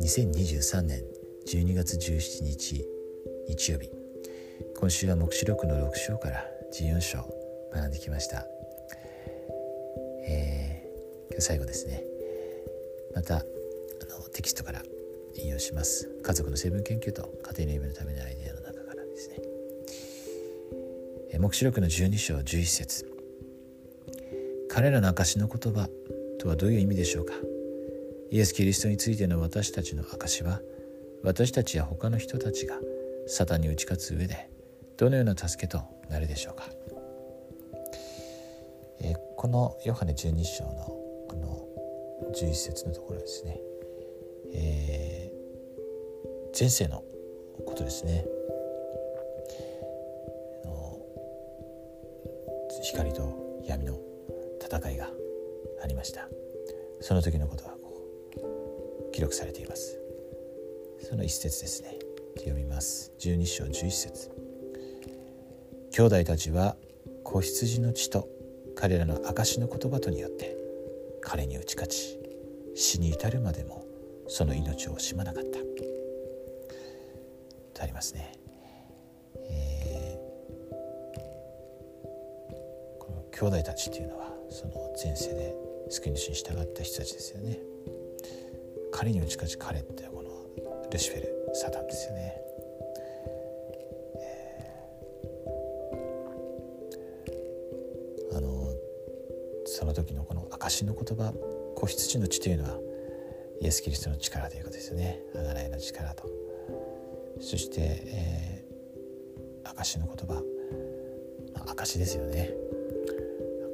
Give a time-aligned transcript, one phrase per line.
[0.00, 1.02] 2023年
[1.48, 2.84] 12月17日
[3.48, 3.90] 日曜日。
[4.78, 7.28] 今週は黙示録の6章から14章
[7.74, 8.46] 学んできました、
[10.28, 12.04] えー、今日最後ですね。
[13.16, 13.44] またあの
[14.32, 14.82] テキストから
[15.34, 16.08] 引用します。
[16.22, 19.38] 家族の成分研究と家庭の夢のためのアイデアの中からですね。
[21.40, 23.15] 黙示録の12章11節。
[24.76, 25.88] 彼らの証の言葉
[26.38, 27.32] とはどういう意味でしょうか？
[28.30, 30.60] イエス・キリストについての私たちの証は
[31.22, 32.76] 私たちや他の人たちが
[33.26, 34.50] サタンに打ち勝つ上で
[34.98, 36.64] どのような助けとなるでしょうか、
[39.00, 40.70] えー、このヨハネ12章の
[41.26, 43.58] この11節のところですね、
[44.52, 47.02] えー、前世の
[47.64, 48.26] ことですね。
[52.82, 53.98] 光と闇の
[54.66, 55.10] 戦いが
[55.82, 56.28] ありました。
[57.00, 57.74] その時のことが
[59.12, 59.98] 記録されています。
[61.08, 61.98] その一節ですね。
[62.38, 63.12] 読みます。
[63.20, 64.30] 12章11節。
[65.92, 66.76] 兄弟たちは
[67.24, 68.28] 子羊の血と
[68.74, 70.54] 彼らの証の言葉とによって
[71.22, 72.18] 彼に打ち勝ち
[72.74, 73.86] 死に至るまでも
[74.28, 75.58] その命を惜しまなかった。
[77.72, 78.32] とありますね、
[79.48, 82.08] えー、
[82.98, 84.72] この兄弟たちっていうのはその
[85.04, 85.54] 前世で
[85.90, 87.58] 救い主に従った人たちですよね。
[88.90, 90.30] 彼に打ち勝ち彼ってこの
[90.90, 92.40] ルシフェルサタンですよね、
[94.14, 98.72] えー、あの
[99.66, 101.34] その時のこの証の言葉
[101.76, 102.80] 子羊の血というのは
[103.60, 105.20] イエス・キリストの力ということですよね。
[105.34, 106.30] 贖いの力と。
[107.40, 110.42] そして、えー、証の言葉、
[111.54, 112.54] まあ、証ですよね。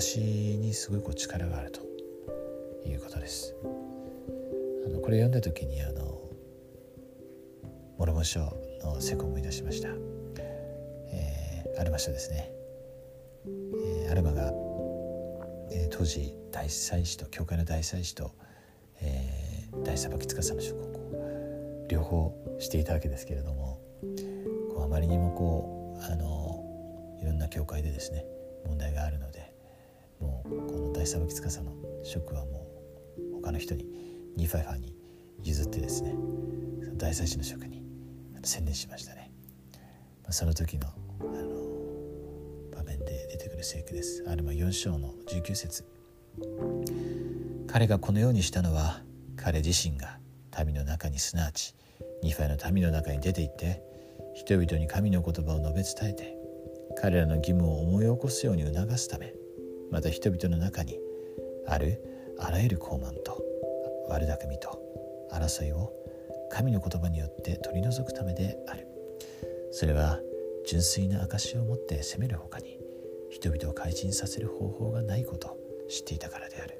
[0.00, 0.20] 証
[0.58, 1.80] にすごいこう力があると
[2.88, 3.54] いうことです。
[4.86, 6.20] あのこれ読んだ時にあの
[7.98, 8.40] モルモ書
[8.82, 9.88] のセコを思い出しました、
[11.08, 12.50] えー、アルマ書ですね、
[13.46, 14.52] えー、アルマが、
[15.70, 18.32] えー、当時大祭司と教会の大祭司と、
[19.00, 23.80] えー、大裁き司の職を両方していたわけですけれども
[24.74, 26.62] こうあまりにもこうあの
[27.22, 28.26] いろんな教会でですね
[28.66, 29.53] 問題があるので
[30.44, 31.72] この大裁き司の
[32.02, 32.68] 職はも
[33.18, 33.86] う他の人に
[34.36, 34.94] ニファイファに
[35.42, 36.14] 譲ってですね
[36.96, 37.82] 大祭司の職に
[38.42, 39.32] 専念しましたね、
[40.22, 40.86] まあ、その時の
[41.20, 44.24] あの場面で出てくる聖句です。
[44.28, 45.84] あれも4章の19節。
[47.66, 49.02] 彼がこのようにしたのは
[49.36, 50.18] 彼自身が
[50.64, 51.74] 民の中にすなわち
[52.22, 53.82] ニファイの民の中に出て行って
[54.34, 56.36] 人々に神の言葉を述べ伝えて
[56.96, 59.32] 彼らの義務を思い起こすように促すため
[59.90, 60.98] また人々の中に
[61.66, 62.02] ある
[62.38, 63.42] あらゆる傲慢と
[64.08, 64.80] 悪巧みと
[65.32, 65.92] 争いを
[66.50, 68.86] 神の言葉によって取り除くためである。
[69.72, 70.20] それは
[70.66, 72.78] 純粋な証を持って責めるほかに
[73.30, 75.58] 人々を改心させる方法がないことを
[75.88, 76.74] 知っていたからである。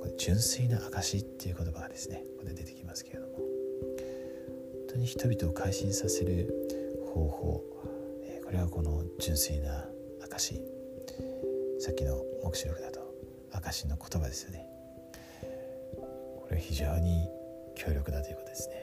[0.00, 3.36] これ純粋な証っていう言葉がですねここで出てきますけれども。
[3.36, 3.44] 本
[4.90, 6.48] 当に人々を改心させる
[7.14, 7.64] 方法
[8.48, 9.84] これはこの純粋な
[10.38, 10.62] 証
[11.80, 13.00] さっきの黙示録だと
[13.52, 14.66] 証の言葉ですよね。
[15.94, 17.28] これ非常に
[17.74, 18.74] 強力だということですね。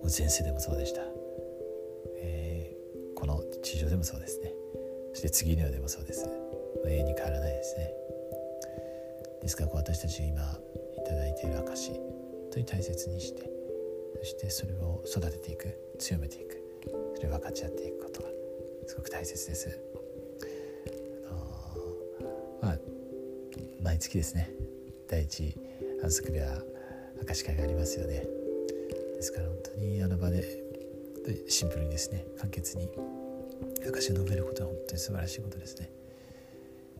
[0.00, 1.02] もう前世でもそうでした、
[2.18, 4.52] えー、この地上でもそうですね。
[5.12, 6.28] そして次の世でもそうです。
[6.86, 7.92] 永遠に変わらないですね。
[9.42, 10.42] ですから私たちが今
[10.96, 12.00] いただいている証本
[12.52, 13.50] 当に大切にして
[14.20, 16.62] そしてそれを育てていく強めていく
[17.16, 18.28] それを分かち合っていくことが
[18.86, 19.80] すごく大切です。
[21.26, 22.18] あの
[22.60, 22.78] まあ
[23.82, 24.50] 毎月ですね。
[25.08, 25.56] 第一
[26.00, 26.62] 反則日は
[27.26, 28.24] 明石会がありますよね。
[29.16, 30.42] ですから本当にあの場で
[31.48, 32.88] シンプルにですね簡潔に
[33.86, 35.90] 証を述べることは本当に素晴らしいことですね。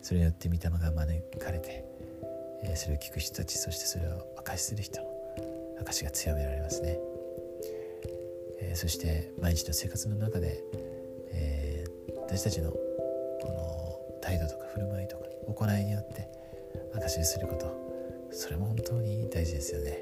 [0.01, 1.85] それによって御霊が招かれて、
[2.63, 5.07] えそれを聞く人たちそしてそれを証しする人の
[5.81, 6.99] 証が強められますね、
[8.59, 10.61] えそして毎日の生活の中で、
[12.33, 12.79] 私たちのこ
[13.45, 16.27] の態度とか振る舞いとか行いによって
[16.95, 19.99] 証しすることそれも本当に大事ですよね、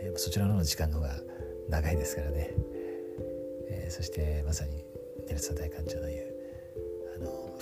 [0.00, 1.16] えー、そちらの時間の方が
[1.68, 2.54] 長いですからね、
[3.68, 4.84] えー、そしてまさに
[5.26, 6.34] ネルソン大館長の言う
[7.16, 7.58] あの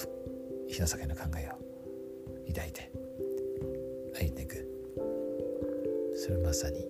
[0.68, 2.90] 日の境の考えを抱いて
[4.20, 4.68] 歩んでいく。
[6.14, 6.80] それまさに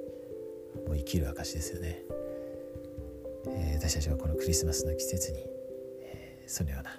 [0.89, 2.03] もう生きる証ですよね、
[3.47, 5.47] えー、私たちはこのクリスマスの季節に、
[6.53, 6.91] そのような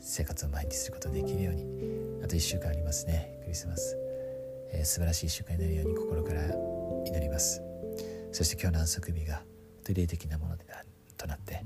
[0.00, 1.64] 生活を毎日することができるように
[2.24, 3.38] あと1週間ありますね。
[3.42, 3.96] クリスマス、
[4.72, 6.42] えー、素晴らしい1週間になるように心から
[7.06, 7.62] 祈ります。
[8.32, 9.42] そして今日の安息日が
[9.88, 10.56] 霊的なもの
[11.16, 11.64] となって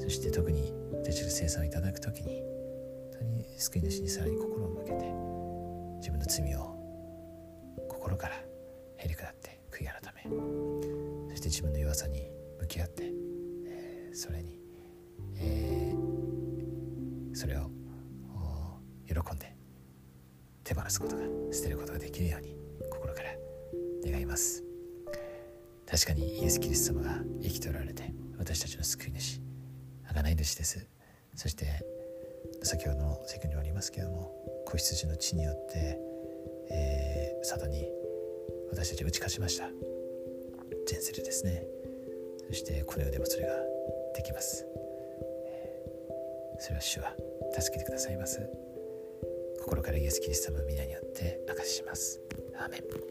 [0.00, 2.42] そして特に私たちが生産をいただく時に
[3.12, 4.94] 本当に救い主にさらに心を向けて
[5.98, 6.74] 自分の罪を
[7.88, 8.34] 心から
[8.96, 12.28] へり下って悔い改めそして自分の弱さに
[12.60, 13.04] 向き合って、
[13.66, 14.58] えー、それに、
[15.38, 15.79] えー、
[17.40, 17.70] それを
[19.06, 19.56] 喜んで
[20.62, 22.54] 手放すことが捨てることができるように
[22.90, 23.30] 心から
[24.04, 24.62] 願います。
[25.90, 29.40] 確かにイエス・キリスト様が生きておられて私たちの救い主
[30.12, 30.86] 贖い主です。
[31.34, 31.64] そして
[32.62, 34.30] 先ほどの説教にもありますけれども
[34.66, 35.98] 子羊の血によって、
[36.70, 37.88] えー、サタに
[38.70, 39.64] 私たち打ち勝ちました。
[40.90, 41.64] 前世でですね。
[42.48, 43.54] そしてこの世でもそれが
[44.14, 44.66] できます、
[46.60, 47.16] それは主は
[47.58, 48.38] 助けてくださいます。
[49.60, 52.20] 心からイエス・キリストの皆によって明かしします。
[52.56, 53.09] アーメン。